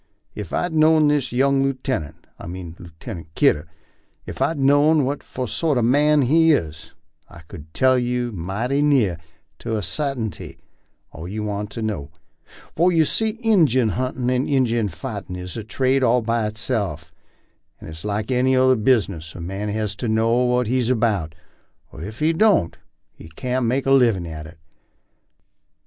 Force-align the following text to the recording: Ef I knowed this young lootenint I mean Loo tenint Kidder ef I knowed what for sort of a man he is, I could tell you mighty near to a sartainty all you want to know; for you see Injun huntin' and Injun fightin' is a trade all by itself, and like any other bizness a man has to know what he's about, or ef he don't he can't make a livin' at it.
Ef 0.35 0.51
I 0.51 0.69
knowed 0.69 1.11
this 1.11 1.31
young 1.31 1.61
lootenint 1.61 2.25
I 2.39 2.47
mean 2.47 2.75
Loo 2.79 2.89
tenint 2.99 3.35
Kidder 3.35 3.67
ef 4.27 4.41
I 4.41 4.55
knowed 4.55 5.03
what 5.05 5.21
for 5.21 5.47
sort 5.47 5.77
of 5.77 5.85
a 5.85 5.87
man 5.87 6.23
he 6.23 6.53
is, 6.53 6.93
I 7.29 7.41
could 7.41 7.71
tell 7.75 7.99
you 7.99 8.31
mighty 8.31 8.81
near 8.81 9.19
to 9.59 9.77
a 9.77 9.83
sartainty 9.83 10.57
all 11.11 11.27
you 11.27 11.43
want 11.43 11.69
to 11.73 11.83
know; 11.83 12.09
for 12.75 12.91
you 12.91 13.05
see 13.05 13.37
Injun 13.43 13.89
huntin' 13.89 14.31
and 14.31 14.47
Injun 14.49 14.87
fightin' 14.87 15.35
is 15.35 15.55
a 15.55 15.63
trade 15.63 16.01
all 16.01 16.23
by 16.23 16.47
itself, 16.47 17.11
and 17.79 18.03
like 18.03 18.31
any 18.31 18.55
other 18.55 18.75
bizness 18.75 19.35
a 19.35 19.39
man 19.39 19.69
has 19.69 19.95
to 19.97 20.07
know 20.07 20.33
what 20.45 20.65
he's 20.65 20.89
about, 20.89 21.35
or 21.91 22.01
ef 22.01 22.17
he 22.17 22.33
don't 22.33 22.75
he 23.11 23.29
can't 23.29 23.67
make 23.67 23.85
a 23.85 23.91
livin' 23.91 24.25
at 24.25 24.47
it. 24.47 24.57